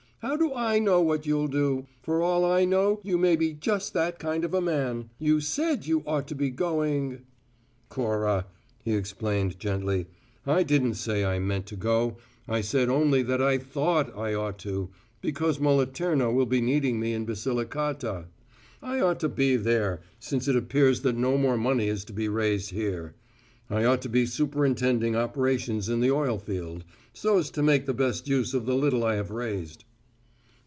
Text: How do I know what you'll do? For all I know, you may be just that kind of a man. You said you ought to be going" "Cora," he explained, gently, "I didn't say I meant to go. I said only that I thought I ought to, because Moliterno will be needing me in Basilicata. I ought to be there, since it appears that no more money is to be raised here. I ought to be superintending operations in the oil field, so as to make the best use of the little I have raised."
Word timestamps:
How 0.23 0.37
do 0.37 0.53
I 0.53 0.77
know 0.77 1.01
what 1.01 1.25
you'll 1.25 1.47
do? 1.47 1.87
For 2.03 2.21
all 2.21 2.45
I 2.45 2.63
know, 2.63 2.99
you 3.03 3.17
may 3.17 3.35
be 3.35 3.53
just 3.53 3.93
that 3.93 4.19
kind 4.19 4.45
of 4.45 4.53
a 4.53 4.61
man. 4.61 5.09
You 5.17 5.41
said 5.41 5.87
you 5.87 6.03
ought 6.05 6.27
to 6.27 6.35
be 6.35 6.51
going" 6.51 7.23
"Cora," 7.89 8.45
he 8.83 8.93
explained, 8.93 9.57
gently, 9.57 10.05
"I 10.45 10.61
didn't 10.61 10.93
say 10.93 11.25
I 11.25 11.39
meant 11.39 11.65
to 11.67 11.75
go. 11.75 12.17
I 12.47 12.61
said 12.61 12.87
only 12.87 13.23
that 13.23 13.41
I 13.41 13.57
thought 13.57 14.15
I 14.15 14.35
ought 14.35 14.59
to, 14.59 14.91
because 15.21 15.57
Moliterno 15.59 16.31
will 16.31 16.45
be 16.45 16.61
needing 16.61 16.99
me 16.99 17.13
in 17.13 17.25
Basilicata. 17.25 18.25
I 18.79 18.99
ought 18.99 19.19
to 19.21 19.29
be 19.29 19.55
there, 19.55 20.01
since 20.19 20.47
it 20.47 20.55
appears 20.55 21.01
that 21.01 21.17
no 21.17 21.35
more 21.35 21.57
money 21.57 21.87
is 21.87 22.05
to 22.05 22.13
be 22.13 22.29
raised 22.29 22.69
here. 22.69 23.15
I 23.71 23.85
ought 23.85 24.03
to 24.03 24.09
be 24.09 24.27
superintending 24.27 25.15
operations 25.15 25.89
in 25.89 25.99
the 25.99 26.11
oil 26.11 26.37
field, 26.37 26.83
so 27.11 27.39
as 27.39 27.49
to 27.51 27.63
make 27.63 27.87
the 27.87 27.93
best 27.95 28.27
use 28.27 28.53
of 28.53 28.67
the 28.67 28.75
little 28.75 29.03
I 29.03 29.15
have 29.15 29.31
raised." 29.31 29.83